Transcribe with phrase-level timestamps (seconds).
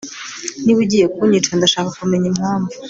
[0.63, 2.73] Niba ugiye kunyica ndashaka kumenya impamvu